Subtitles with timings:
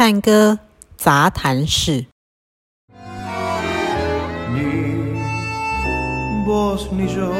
[0.00, 0.58] 探戈
[0.96, 2.06] 杂谈室。
[4.54, 5.12] Ni
[6.46, 7.34] vos ni yo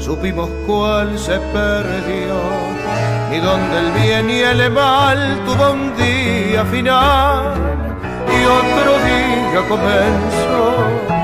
[0.00, 2.40] supimos cuál se perdió,
[3.30, 7.54] ni dónde el bien y el mal tuvo un día final
[8.26, 11.20] y otro día comenzó.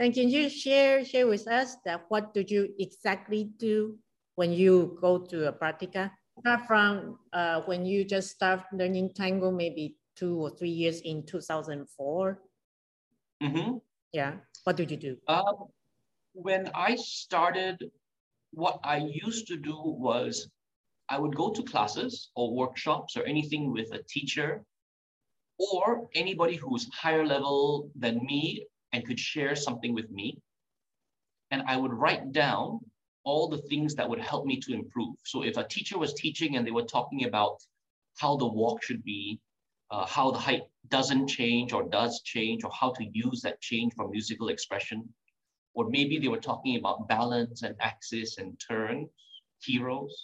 [0.00, 3.96] And can you share share with us that what do you exactly do
[4.34, 6.10] when you go to a practica?
[6.41, 11.25] Start from uh, when you just start learning tango, maybe two or three years in
[11.25, 12.39] 2004.
[13.41, 13.77] hmm
[14.13, 14.33] Yeah.
[14.63, 15.17] What did you do?
[15.27, 15.67] Um,
[16.33, 17.91] when I started,
[18.51, 20.49] what I used to do was
[21.09, 24.63] I would go to classes or workshops or anything with a teacher
[25.57, 30.39] or anybody who's higher level than me and could share something with me.
[31.51, 32.79] And I would write down
[33.29, 35.15] all the things that would help me to improve.
[35.31, 37.55] So if a teacher was teaching and they were talking about
[38.21, 39.39] how the walk should be,
[39.93, 40.63] uh, how the height
[40.97, 44.99] doesn't change or does change, or how to use that change for musical expression,
[45.75, 48.97] or maybe they were talking about balance and axis and turn,
[49.63, 50.15] giros,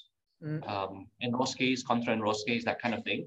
[0.43, 0.61] Mm.
[0.73, 0.93] um,
[1.25, 3.21] enrosques, contra enrosques, that kind of thing.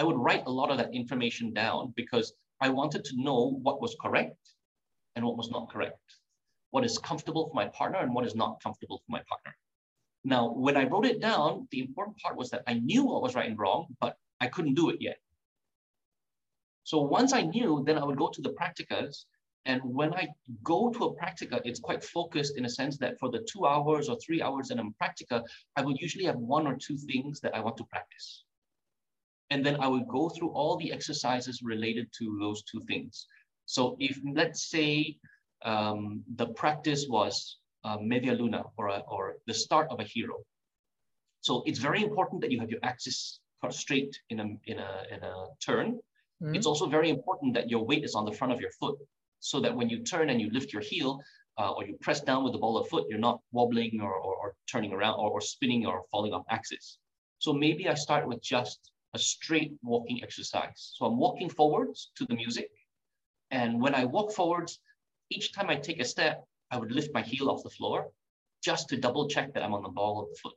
[0.00, 2.26] I would write a lot of that information down because
[2.66, 4.42] I wanted to know what was correct
[5.14, 6.06] and what was not correct,
[6.72, 9.54] what is comfortable for my partner and what is not comfortable for my partner.
[10.24, 13.34] Now, when I wrote it down, the important part was that I knew what was
[13.34, 15.18] right and wrong, but I couldn't do it yet.
[16.84, 19.26] So once I knew, then I would go to the practicas.
[19.66, 20.28] And when I
[20.64, 24.08] go to a practica, it's quite focused in a sense that for the two hours
[24.08, 25.44] or three hours that I'm practica,
[25.76, 28.44] I would usually have one or two things that I want to practice.
[29.50, 33.26] And then I would go through all the exercises related to those two things.
[33.66, 35.18] So if let's say
[35.64, 40.36] um, the practice was uh, media luna or, a, or the start of a giro.
[41.40, 45.22] So it's very important that you have your axis straight in a, in a, in
[45.22, 45.98] a turn.
[46.42, 46.56] Mm.
[46.56, 48.98] It's also very important that your weight is on the front of your foot
[49.40, 51.20] so that when you turn and you lift your heel
[51.58, 54.34] uh, or you press down with the ball of foot, you're not wobbling or, or,
[54.36, 56.98] or turning around or, or spinning or falling off axis.
[57.38, 60.92] So maybe I start with just a straight walking exercise.
[60.96, 62.70] So I'm walking forwards to the music.
[63.50, 64.78] And when I walk forwards,
[65.32, 68.10] each time I take a step, I would lift my heel off the floor
[68.62, 70.54] just to double check that I'm on the ball of the foot.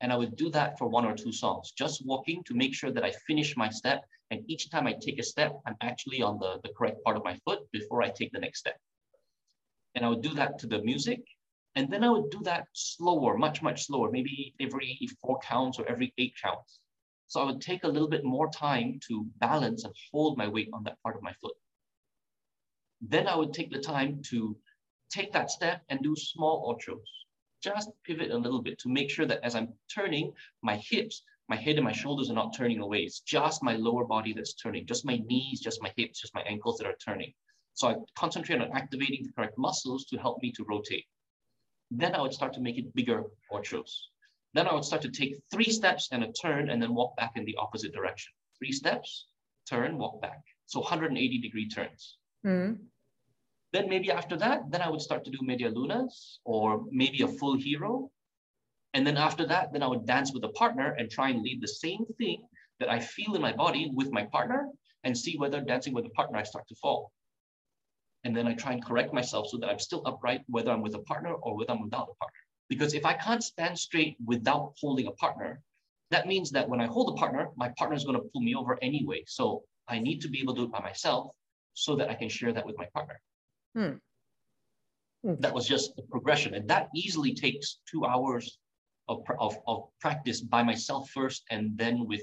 [0.00, 2.92] And I would do that for one or two songs, just walking to make sure
[2.92, 4.04] that I finish my step.
[4.30, 7.24] And each time I take a step, I'm actually on the, the correct part of
[7.24, 8.78] my foot before I take the next step.
[9.94, 11.20] And I would do that to the music.
[11.74, 15.86] And then I would do that slower, much, much slower, maybe every four counts or
[15.86, 16.80] every eight counts.
[17.28, 20.70] So I would take a little bit more time to balance and hold my weight
[20.72, 21.54] on that part of my foot.
[23.08, 24.56] Then I would take the time to
[25.10, 27.06] take that step and do small ochos.
[27.62, 31.54] Just pivot a little bit to make sure that as I'm turning, my hips, my
[31.54, 33.04] head and my shoulders are not turning away.
[33.04, 36.42] It's just my lower body that's turning, just my knees, just my hips, just my
[36.42, 37.32] ankles that are turning.
[37.74, 41.06] So I concentrate on activating the correct muscles to help me to rotate.
[41.92, 43.92] Then I would start to make it bigger ochos.
[44.52, 47.32] Then I would start to take three steps and a turn and then walk back
[47.36, 48.32] in the opposite direction.
[48.58, 49.26] Three steps,
[49.68, 50.42] turn, walk back.
[50.66, 52.16] So 180 degree turns.
[52.44, 52.78] Mm.
[53.72, 57.28] Then maybe after that, then I would start to do media lunas or maybe a
[57.28, 58.10] full giro.
[58.94, 61.60] And then after that, then I would dance with a partner and try and lead
[61.60, 62.46] the same thing
[62.80, 64.68] that I feel in my body with my partner
[65.04, 67.12] and see whether dancing with a partner, I start to fall.
[68.24, 70.94] And then I try and correct myself so that I'm still upright, whether I'm with
[70.94, 72.40] a partner or whether I'm without a partner.
[72.68, 75.60] Because if I can't stand straight without holding a partner,
[76.10, 78.54] that means that when I hold a partner, my partner is going to pull me
[78.54, 79.22] over anyway.
[79.26, 81.30] So I need to be able to do it by myself
[81.74, 83.20] so that I can share that with my partner.
[83.76, 83.96] Hmm.
[85.22, 85.34] Hmm.
[85.40, 86.54] That was just the progression.
[86.54, 88.58] And that easily takes two hours
[89.08, 92.22] of, of, of practice by myself first and then with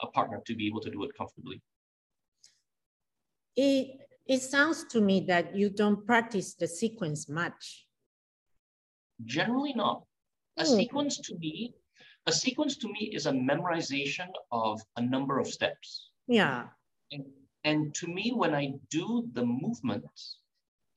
[0.00, 1.60] a partner to be able to do it comfortably.
[3.56, 7.86] It it sounds to me that you don't practice the sequence much.
[9.24, 10.04] Generally not.
[10.58, 10.76] A Hmm.
[10.76, 11.74] sequence to me,
[12.26, 16.10] a sequence to me is a memorization of a number of steps.
[16.26, 16.68] Yeah.
[17.10, 17.24] And,
[17.64, 20.37] and to me, when I do the movements,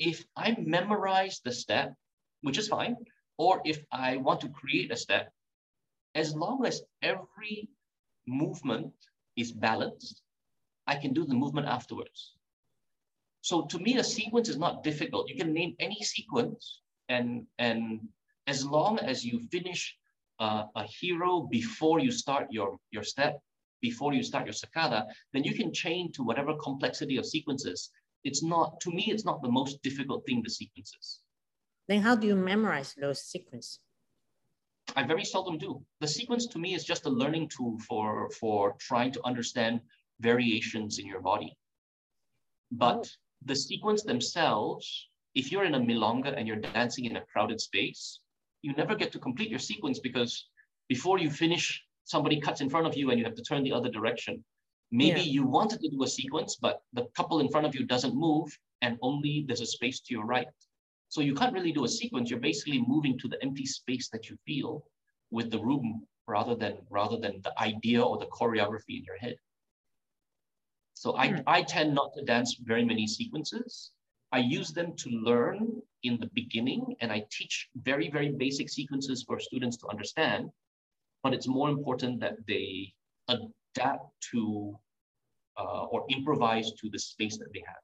[0.01, 1.93] if I memorize the step,
[2.41, 2.95] which is fine,
[3.37, 5.31] or if I want to create a step,
[6.15, 7.69] as long as every
[8.27, 8.93] movement
[9.37, 10.23] is balanced,
[10.87, 12.33] I can do the movement afterwards.
[13.41, 15.29] So to me, a sequence is not difficult.
[15.29, 18.01] You can name any sequence, and and
[18.47, 19.95] as long as you finish
[20.39, 23.39] uh, a giro before you start your your step,
[23.81, 27.91] before you start your sacada, then you can chain to whatever complexity of sequences.
[28.23, 29.05] It's not to me.
[29.07, 30.41] It's not the most difficult thing.
[30.43, 31.19] The sequences.
[31.87, 33.79] Then how do you memorize those sequences?
[34.95, 35.83] I very seldom do.
[35.99, 39.81] The sequence to me is just a learning tool for, for trying to understand
[40.19, 41.57] variations in your body.
[42.71, 43.09] But oh.
[43.45, 48.19] the sequence themselves, if you're in a milonga and you're dancing in a crowded space,
[48.61, 50.47] you never get to complete your sequence because
[50.87, 53.71] before you finish, somebody cuts in front of you and you have to turn the
[53.71, 54.43] other direction.
[54.91, 55.33] Maybe yeah.
[55.35, 58.57] you wanted to do a sequence, but the couple in front of you doesn't move
[58.81, 60.47] and only there's a space to your right.
[61.09, 62.29] So you can't really do a sequence.
[62.29, 64.85] You're basically moving to the empty space that you feel
[65.29, 69.35] with the room rather than rather than the idea or the choreography in your head.
[70.93, 71.39] So I, hmm.
[71.47, 73.91] I tend not to dance very many sequences.
[74.31, 79.23] I use them to learn in the beginning and I teach very, very basic sequences
[79.23, 80.49] for students to understand.
[81.23, 82.93] But it's more important that they
[83.75, 84.77] adapt to
[85.57, 87.83] uh, or improvise to the space that they have.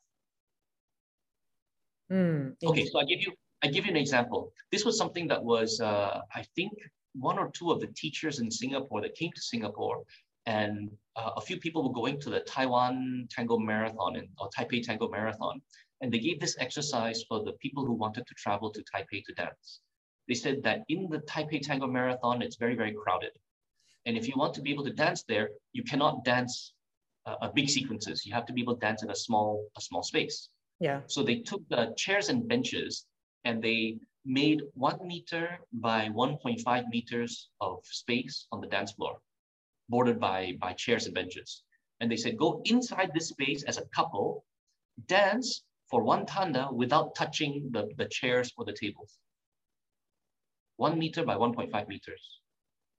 [2.11, 4.53] Mm, okay, so I give you I give you an example.
[4.71, 6.73] This was something that was uh, I think
[7.13, 10.03] one or two of the teachers in Singapore that came to Singapore,
[10.45, 14.81] and uh, a few people were going to the Taiwan Tango Marathon and, or Taipei
[14.83, 15.61] Tango Marathon,
[16.01, 19.33] and they gave this exercise for the people who wanted to travel to Taipei to
[19.33, 19.81] dance.
[20.27, 23.31] They said that in the Taipei Tango Marathon, it's very, very crowded.
[24.07, 26.73] And if you want to be able to dance there, you cannot dance
[27.25, 28.25] uh, a big sequences.
[28.25, 30.47] You have to be able to dance in a small, a small space.
[30.79, 31.01] Yeah.
[31.07, 33.05] So they took the chairs and benches
[33.43, 39.17] and they made one meter by 1.5 meters of space on the dance floor,
[39.89, 41.63] bordered by, by chairs and benches.
[41.99, 44.45] And they said, go inside this space as a couple,
[45.07, 49.19] dance for one tanda without touching the, the chairs or the tables.
[50.77, 52.39] One meter by 1.5 meters.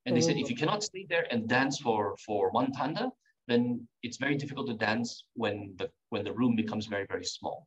[0.09, 3.13] And they said, if you cannot stay there and dance for, for one tanda,
[3.47, 7.67] then it's very difficult to dance when the, when the room becomes very, very small.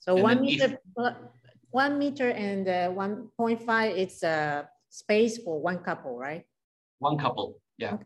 [0.00, 1.14] So and one meter, if,
[1.70, 6.44] one meter and uh, 1.5, it's a space for one couple, right?
[6.98, 7.94] One couple, yeah.
[7.94, 8.04] Okay.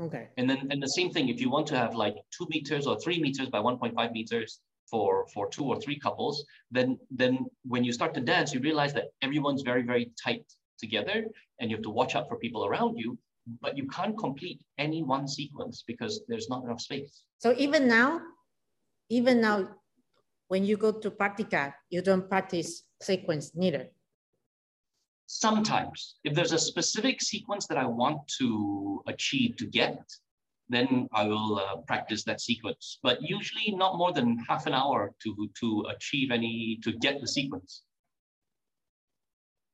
[0.00, 0.28] okay.
[0.38, 2.98] And then, and the same thing, if you want to have like two meters or
[2.98, 4.60] three meters by 1.5 meters
[4.90, 8.94] for, for two or three couples, then, then when you start to dance, you realize
[8.94, 10.46] that everyone's very, very tight
[10.78, 11.26] together
[11.60, 13.18] and you have to watch out for people around you,
[13.60, 17.22] but you can't complete any one sequence because there's not enough space.
[17.38, 18.20] So even now,
[19.10, 19.68] even now,
[20.48, 23.88] when you go to practica, you don't practice sequence neither?
[25.26, 29.98] Sometimes, if there's a specific sequence that I want to achieve to get,
[30.68, 32.98] then I will uh, practice that sequence.
[33.02, 37.26] But usually not more than half an hour to, to achieve any, to get the
[37.26, 37.82] sequence.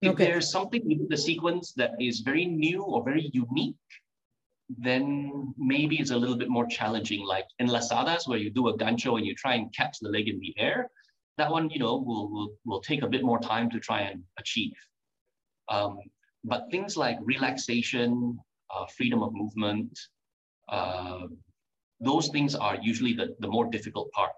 [0.03, 0.25] If okay.
[0.25, 3.77] there's something with the sequence that is very new or very unique,
[4.79, 8.79] then maybe it's a little bit more challenging, like in Lasadas, where you do a
[8.79, 10.89] gancho and you try and catch the leg in the air
[11.41, 14.23] that one, you know, will, will, will take a bit more time to try and
[14.39, 14.77] achieve.
[15.71, 15.99] Um,
[16.45, 18.39] but things like relaxation,
[18.75, 19.99] uh, freedom of movement,
[20.69, 21.27] uh,
[22.01, 24.33] those things are usually the, the more difficult part.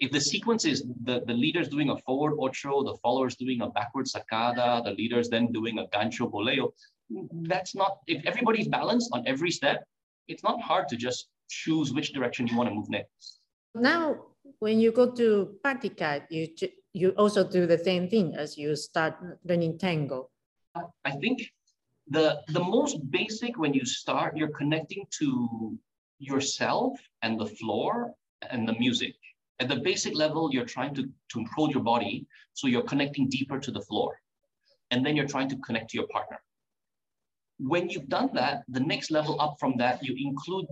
[0.00, 3.68] If the sequence is the, the leader's doing a forward ocho, the follower's doing a
[3.68, 6.72] backward sacada, the leader's then doing a gancho boleo,
[7.42, 9.84] that's not, if everybody's balanced on every step,
[10.26, 13.40] it's not hard to just choose which direction you want to move next.
[13.74, 14.16] Now,
[14.58, 16.48] when you go to practica, you
[16.92, 19.14] you also do the same thing as you start
[19.44, 20.30] learning tango.
[21.04, 21.42] I think
[22.08, 25.78] the the most basic when you start, you're connecting to
[26.18, 28.14] yourself and the floor
[28.50, 29.14] and the music.
[29.60, 33.58] At the basic level, you're trying to, to control your body, so you're connecting deeper
[33.60, 34.18] to the floor.
[34.90, 36.38] And then you're trying to connect to your partner.
[37.58, 40.66] When you've done that, the next level up from that, you include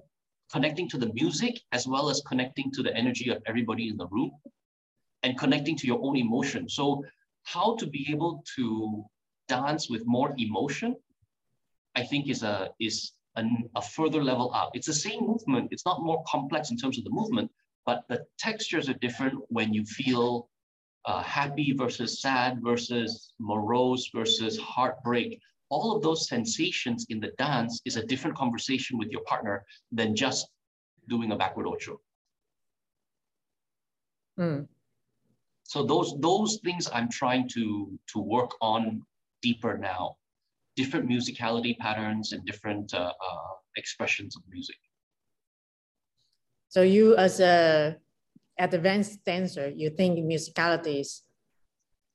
[0.51, 4.07] connecting to the music as well as connecting to the energy of everybody in the
[4.07, 4.33] room
[5.23, 6.69] and connecting to your own emotion.
[6.69, 7.05] So
[7.45, 9.05] how to be able to
[9.49, 10.97] dance with more emotion,
[11.95, 14.71] I think is a is an, a further level up.
[14.75, 15.69] It's the same movement.
[15.71, 17.51] It's not more complex in terms of the movement,
[17.89, 20.51] but the textures are different when you feel
[21.07, 25.41] uh, happy versus sad versus morose versus heartbreak
[25.71, 30.15] all of those sensations in the dance is a different conversation with your partner than
[30.15, 30.49] just
[31.09, 32.01] doing a backward ocho.
[34.39, 34.67] Mm.
[35.65, 37.65] So those those things I'm trying to
[38.13, 39.03] to work on
[39.43, 40.17] deeper now,
[40.77, 44.77] different musicality patterns and different uh, uh, expressions of music.
[46.69, 47.97] So you, as a
[48.59, 51.23] advanced dancer, you think musicality is,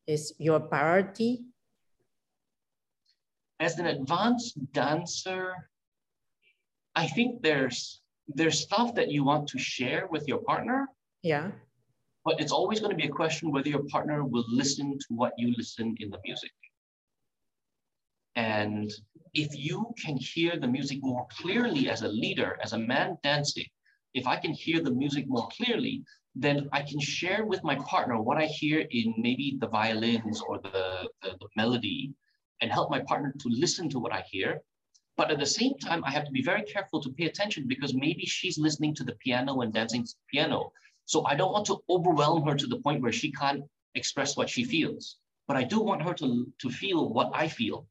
[0.05, 1.45] is your priority
[3.63, 5.69] as an advanced dancer,
[6.95, 10.87] I think there's there's stuff that you want to share with your partner.
[11.23, 11.51] Yeah.
[12.25, 15.33] But it's always going to be a question whether your partner will listen to what
[15.37, 16.51] you listen in the music.
[18.35, 18.89] And
[19.33, 23.69] if you can hear the music more clearly as a leader, as a man dancing,
[24.13, 26.03] if I can hear the music more clearly,
[26.35, 30.59] then I can share with my partner what I hear in maybe the violins or
[30.59, 32.13] the, the, the, melody
[32.61, 34.61] and help my partner to listen to what I hear.
[35.15, 37.93] But at the same time, I have to be very careful to pay attention because
[37.93, 40.71] maybe she's listening to the piano and dancing piano.
[41.05, 44.49] So I don't want to overwhelm her to the point where she can't express what
[44.49, 45.17] she feels.
[45.47, 47.85] But I do want her to, to feel what I feel.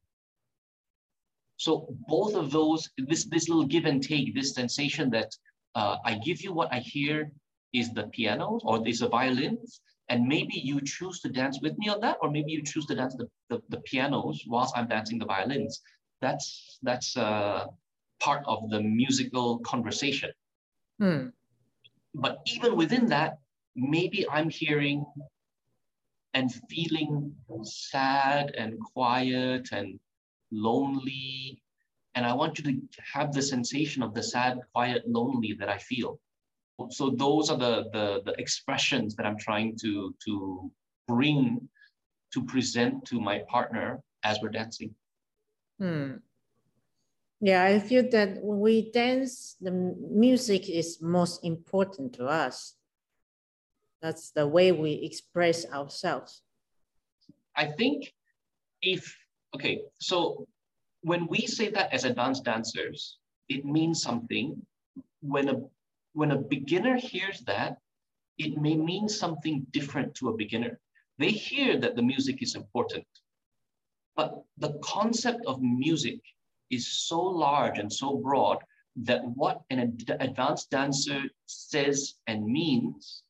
[1.59, 5.37] So both of those, this, this little give and take, this sensation that
[5.75, 7.31] uh, I give you what I hear
[7.73, 11.89] is the piano or is the violins, and maybe you choose to dance with me
[11.89, 15.19] on that, or maybe you choose to dance the, the, the pianos whilst I'm dancing
[15.19, 15.81] the violins.
[16.21, 17.67] That's, that's uh,
[18.21, 20.31] part of the musical conversation.
[21.01, 21.29] Hmm.
[22.15, 23.39] But even within that,
[23.75, 25.05] maybe I'm hearing
[26.35, 29.99] and feeling sad and quiet and
[30.51, 31.62] lonely.
[32.15, 32.81] And I want you to
[33.15, 36.21] have the sensation of the sad, quiet, lonely that I feel.
[36.91, 40.71] So those are the, the, the expressions that I'm trying to, to
[41.09, 41.69] bring
[42.33, 44.95] to present to my partner as we're dancing.
[45.79, 46.13] Hmm.
[47.41, 52.75] Yeah, I feel that when we dance, the music is most important to us.
[54.01, 56.43] That's the way we express ourselves.
[57.57, 58.13] I think
[58.81, 59.17] if,
[59.55, 60.47] okay, so
[61.03, 63.19] when we say that as advanced dancers,
[63.49, 64.65] it means something.
[65.21, 65.61] When a,
[66.15, 67.79] when a beginner hears that,
[68.39, 70.79] it may mean something different to a beginner.
[71.19, 73.07] They hear that the music is important,
[74.17, 76.21] but the concept of music
[76.71, 78.59] is so large and so broad
[78.97, 83.23] that what an ad advanced dancer says and means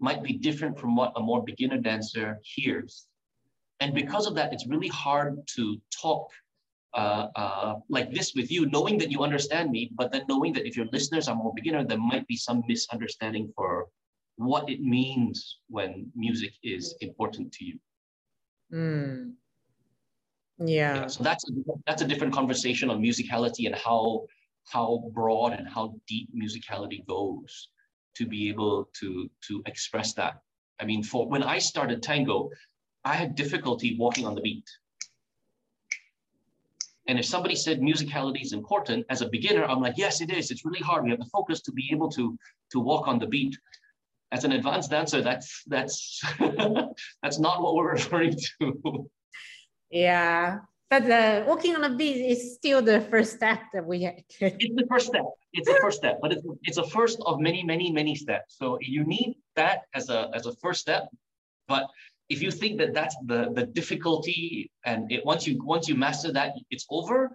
[0.00, 3.06] might be different from what a more beginner dancer hears.
[3.80, 6.30] And because of that, it's really hard to talk
[6.94, 10.66] uh, uh, like this with you, knowing that you understand me, but then knowing that
[10.66, 13.86] if your listeners are more beginner, there might be some misunderstanding for
[14.36, 17.78] what it means when music is important to you.
[18.72, 19.32] Mm.
[20.58, 20.94] Yeah.
[20.96, 21.06] yeah.
[21.06, 21.52] So that's a,
[21.86, 24.26] that's a different conversation on musicality and how
[24.66, 27.70] how broad and how deep musicality goes
[28.16, 30.34] to be able to to express that.
[30.80, 32.50] I mean, for when I started tango,
[33.04, 34.68] I had difficulty walking on the beat.
[37.10, 40.52] And if somebody said musicality is important, as a beginner, I'm like, yes, it is.
[40.52, 41.02] It's really hard.
[41.02, 42.38] We have to focus to be able to
[42.70, 43.58] to walk on the beat.
[44.30, 46.22] As an advanced dancer, that's that's
[47.22, 49.10] that's not what we're referring to.
[49.90, 54.06] Yeah, but the walking on a beat is still the first step that we
[54.40, 55.24] it's the first step.
[55.52, 58.54] It's the first step, but it's, it's a first of many, many, many steps.
[58.56, 61.08] So you need that as a as a first step.
[61.66, 61.86] But
[62.30, 66.32] if you think that that's the the difficulty, and it once you once you master
[66.32, 67.30] that, it's over.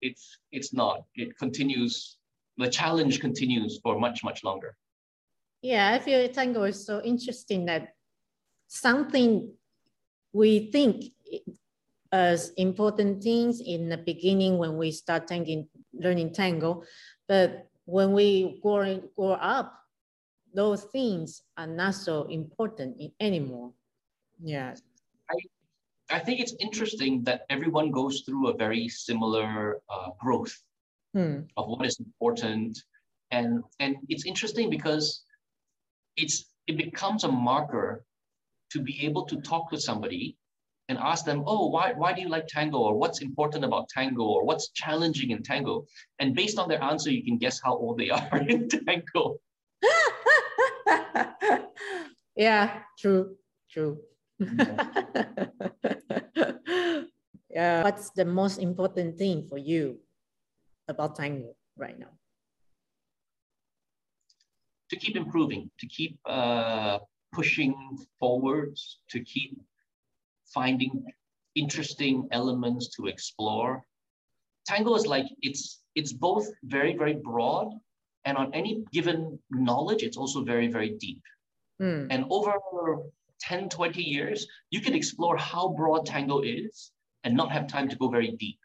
[0.00, 1.02] It's it's not.
[1.14, 2.16] It continues.
[2.56, 4.76] The challenge continues for much much longer.
[5.62, 7.92] Yeah, I feel tango is so interesting that
[8.68, 9.52] something
[10.32, 11.12] we think
[12.12, 16.82] as important things in the beginning when we start tanking, learning tango.
[17.28, 19.74] But when we grow, grow up,
[20.54, 23.72] those things are not so important anymore.
[24.42, 24.74] Yeah.
[25.30, 30.56] I, I think it's interesting that everyone goes through a very similar uh, growth
[31.14, 31.40] hmm.
[31.56, 32.78] of what is important.
[33.30, 35.22] And, and it's interesting because
[36.16, 38.04] it's, it becomes a marker
[38.72, 40.36] to be able to talk to somebody
[40.88, 42.78] and ask them, oh, why, why do you like tango?
[42.78, 44.24] Or what's important about tango?
[44.24, 45.86] Or what's challenging in tango?
[46.18, 49.36] And based on their answer, you can guess how old they are in tango.
[52.36, 53.36] yeah, true,
[53.70, 54.00] true.
[57.50, 57.84] yeah.
[57.84, 59.98] What's the most important thing for you
[60.88, 62.10] about tango right now?
[64.90, 66.98] To keep improving, to keep uh,
[67.32, 67.74] pushing
[68.18, 69.60] forwards, to keep
[70.52, 71.04] finding
[71.54, 73.84] interesting elements to explore.
[74.66, 77.68] Tango is like, it's, it's both very, very broad
[78.24, 81.22] and on any given knowledge, it's also very, very deep.
[81.80, 82.08] Mm.
[82.10, 82.52] And over
[83.40, 86.92] 10, 20 years, you can explore how broad tango is
[87.24, 88.58] and not have time to go very deep.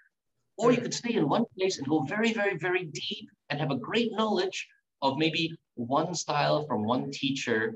[0.57, 0.83] Or you hmm.
[0.83, 4.11] could stay in one place and go very, very, very deep and have a great
[4.13, 4.67] knowledge
[5.01, 7.75] of maybe one style from one teacher,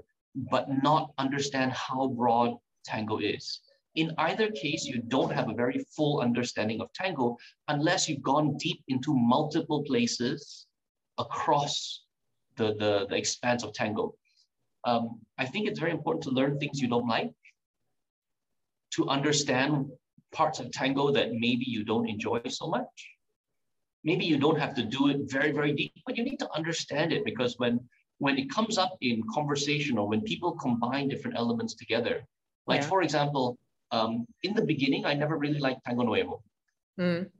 [0.49, 3.59] but not understand how broad tango is.
[3.95, 7.37] In either case, you don't have a very full understanding of tango
[7.67, 10.67] unless you've gone deep into multiple places
[11.17, 12.03] across
[12.55, 14.13] the, the, the expanse of tango.
[14.85, 17.31] Um, I think it's very important to learn things you don't like,
[18.95, 19.91] to understand
[20.31, 23.09] parts of tango that maybe you don't enjoy so much.
[24.03, 27.11] Maybe you don't have to do it very, very deep, but you need to understand
[27.11, 27.79] it because when
[28.19, 32.21] when it comes up in conversation or when people combine different elements together,
[32.67, 32.87] like Yeah.
[32.87, 33.57] for example,
[33.91, 36.43] um, in the beginning, I never really liked tango nuevo.
[36.99, 37.31] Mm.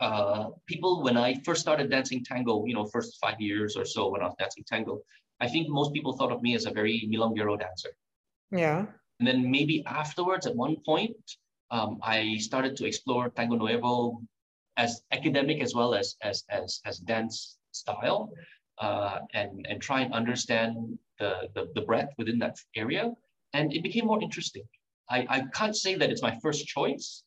[0.00, 4.08] Uh, people, when I first started dancing tango, you know, first five years or so
[4.08, 5.02] when I was dancing tango,
[5.42, 7.90] I think most people thought of me as a very milonguero dancer.
[8.52, 8.86] Yeah.
[9.18, 11.16] And then maybe afterwards, at one point,
[11.72, 14.22] um, I started to explore tango nuevo
[14.76, 18.30] as academic as well as as as, as dance style,
[18.78, 20.72] uh, and and try and understand
[21.18, 23.04] the, the the breadth within that area.
[23.52, 24.66] And it became more interesting.
[25.10, 27.24] I, I can't say that it's my first choice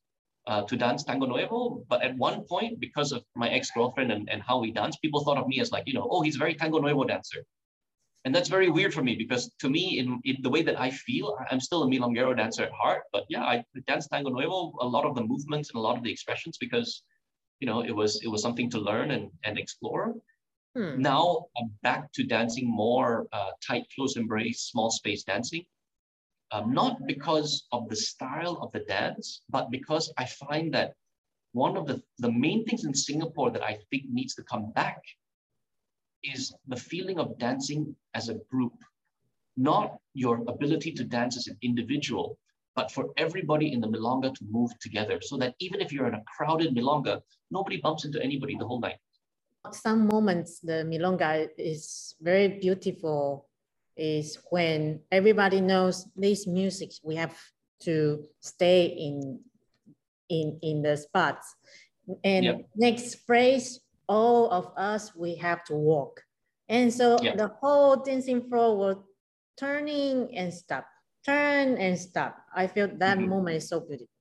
[0.48, 4.30] uh, to dance tango nuevo, but at one point, because of my ex girlfriend and,
[4.32, 6.40] and how we dance, people thought of me as like you know, oh, he's a
[6.40, 7.44] very tango nuevo dancer.
[8.26, 10.90] And that's very weird for me because to me, in, in the way that I
[10.90, 13.04] feel, I'm still a milonguero dancer at heart.
[13.14, 16.04] But yeah, I dance tango nuevo, a lot of the movements and a lot of
[16.04, 17.04] the expressions because,
[17.60, 20.16] you know, it was it was something to learn and, and explore.
[20.76, 21.00] Hmm.
[21.00, 25.64] Now I'm back to dancing more uh, tight, close embrace, small space dancing.
[26.52, 30.94] Um, not because of the style of the dance, but because I find that
[31.54, 35.02] one of the, the main things in Singapore that I think needs to come back
[36.34, 38.74] is the feeling of dancing as a group,
[39.58, 42.38] not your ability to dance as an individual,
[42.76, 46.16] but for everybody in the milonga to move together so that even if you're in
[46.16, 48.98] a crowded milonga, nobody bumps into anybody the whole night.
[49.72, 53.48] Some moments the milonga is very beautiful
[53.98, 57.36] is when everybody knows this music we have
[57.80, 59.40] to stay in
[60.30, 61.56] in in the spots
[62.24, 62.58] and Yep.
[62.76, 66.24] next phrase all of us we have to walk.
[66.70, 67.38] And so Yep.
[67.38, 69.08] the whole dancing floor will
[69.58, 70.86] turning and stop
[71.26, 72.38] turn and stop.
[72.54, 73.28] I feel that Mhm.
[73.28, 74.14] moment is so beautiful.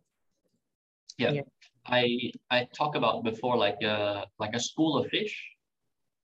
[1.18, 1.32] Yeah.
[1.32, 1.42] Yeah.
[1.86, 5.34] I I talk about before like a like a school of fish.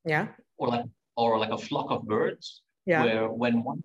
[0.04, 0.28] Yeah.
[0.56, 0.86] Or like
[1.16, 3.04] or like a flock of birds yeah.
[3.04, 3.82] where when one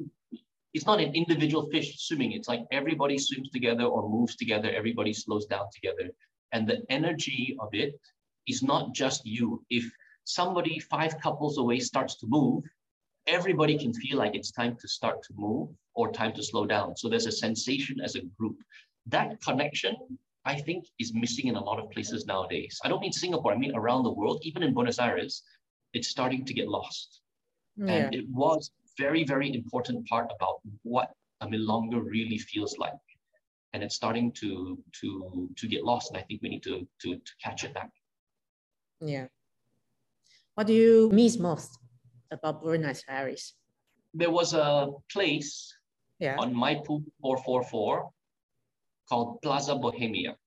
[0.73, 2.31] it's not an individual fish swimming.
[2.33, 4.69] It's like everybody swims together or moves together.
[4.69, 6.11] Everybody slows down together.
[6.53, 7.99] And the energy of it
[8.47, 9.63] is not just you.
[9.69, 9.85] If
[10.23, 12.63] somebody five couples away starts to move
[13.27, 16.95] everybody can feel like it's time to start to move or time to slow down.
[16.95, 18.57] So there's a sensation as a group.
[19.07, 19.95] That connection
[20.47, 22.79] i think is missing in a lot of places nowadays.
[22.83, 24.39] I don't mean singapore i mean around the world.
[24.43, 25.43] Even in buenos aires
[25.93, 27.21] it's starting to get lost.
[27.77, 27.93] Yeah.
[27.93, 31.09] And it was very, very important part about what
[31.41, 32.93] a milonga really feels like.
[33.73, 36.11] And it's starting to to to get lost.
[36.11, 37.89] And I think we need to to, to catch it back.
[39.05, 39.27] Yeah.
[40.55, 41.77] What do you miss most
[42.31, 43.53] about Buenos Aires?
[44.13, 45.71] There was a place
[46.19, 46.37] Yeah.
[46.39, 48.09] on Maipu 444
[49.09, 50.37] called Plaza Bohemia.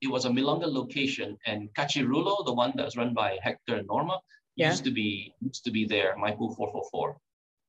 [0.00, 4.20] It was a milonga location, and Cachirulo, the one that's run by Hector and Norma,
[4.56, 4.70] Yeah.
[4.70, 6.14] used to be used to be there.
[6.16, 7.18] Maipu 444.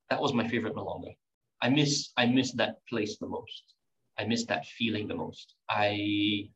[0.09, 1.15] That was my favorite milonga.
[1.61, 3.63] I miss I miss that place the most.
[4.19, 5.55] I miss that feeling the most.
[5.69, 6.51] I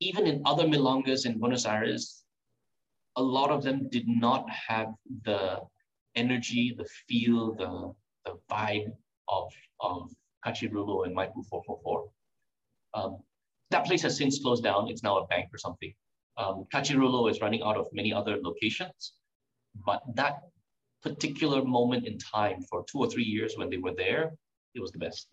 [0.00, 2.25] even in other milongas in Buenos Aires,
[3.16, 4.92] a lot of them did not have
[5.24, 5.60] the
[6.14, 7.92] energy, the feel, the
[8.26, 8.92] the vibe
[9.28, 10.10] of of
[10.44, 12.08] Cachirulo and Maipu 444.
[12.94, 13.18] Um,
[13.70, 14.88] that place has since closed down.
[14.88, 15.92] It's now a bank or something.
[16.36, 19.14] Um, Cachirulo is running out of many other locations,
[19.84, 20.42] but that
[21.02, 24.32] particular moment in time for two or three years when they were there,
[24.74, 25.28] it was the best.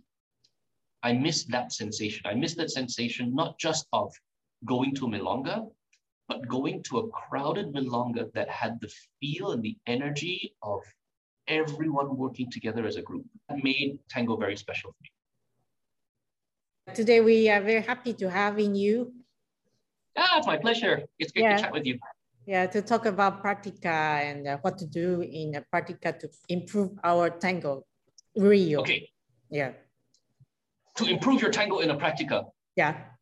[1.04, 2.22] I miss that sensation.
[2.26, 4.14] I miss that sensation not just of
[4.66, 5.68] going to Milonga,
[6.28, 10.82] but going to a crowded Milonga that had the feel and the energy of
[11.48, 13.26] everyone working together as a group.
[13.50, 15.10] That made tango very special for me.
[16.96, 19.14] Today we are very happy to have in you.
[20.18, 21.04] Ah, it's my pleasure.
[21.20, 21.56] It's great Yeah.
[21.58, 22.00] to chat with you.
[22.46, 26.92] Yeah, to talk about Practica and uh, what to do in uh, Practica to improve
[27.04, 27.86] our tango
[28.36, 28.82] Rio.
[28.82, 29.10] Okay,
[29.50, 29.74] Yeah.
[30.96, 33.13] to improve your tango in a practica, Yeah.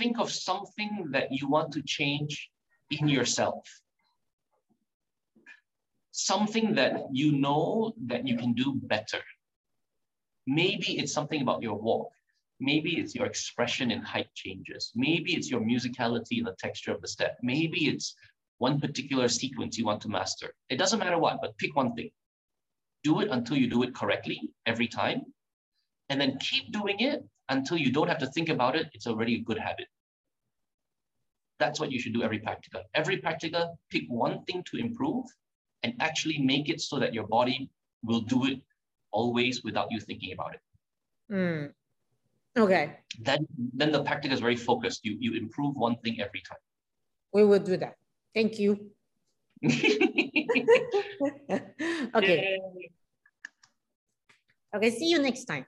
[0.00, 2.50] Think of something that you want to change
[2.90, 3.64] in yourself.
[6.10, 9.22] Something that you know that you can do better.
[10.46, 12.10] Maybe it's something about your walk.
[12.60, 14.90] Maybe it's your expression in height changes.
[14.94, 17.38] Maybe it's your musicality and the texture of the step.
[17.42, 18.14] Maybe it's
[18.58, 20.54] one particular sequence you want to master.
[20.70, 22.10] It doesn't matter what, but pick one thing.
[23.04, 25.29] Do it until you do it correctly every time
[26.10, 28.88] and then keep doing it until you don't have to think about it.
[28.92, 29.86] It's already a good habit.
[31.58, 32.82] That's what you should do every practica.
[32.94, 35.24] Every practica, pick one thing to improve
[35.82, 37.70] and actually make it so that your body
[38.02, 38.58] will do it
[39.12, 40.60] always without you thinking about it.
[41.32, 41.72] Mm.
[42.58, 42.96] Okay.
[43.20, 45.04] Then then the practice is very focused.
[45.04, 46.58] You you improve one thing every time.
[47.32, 47.94] We will do that.
[48.34, 48.90] Thank you.
[52.14, 52.36] okay.
[52.40, 52.90] Yay.
[54.74, 55.66] Okay, see you next time.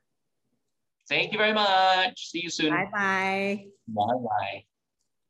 [1.09, 2.31] Thank you very much.
[2.31, 2.71] See you soon.
[2.71, 3.67] Bye bye.
[3.89, 4.65] Bye bye.